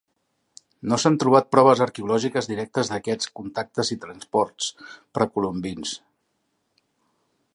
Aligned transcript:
No 0.91 0.97
s'han 1.01 1.17
trobat 1.23 1.49
proves 1.55 1.83
arqueològiques 1.85 2.49
directes 2.53 2.89
d'aquests 2.93 3.29
contactes 3.41 3.93
i 3.95 3.99
transports 4.07 4.73
precolombins. 5.19 5.95